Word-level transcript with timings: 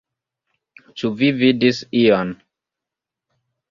Ĉu 1.03 1.13
vi 1.21 1.31
vidis 1.43 1.85
ion? 2.03 2.37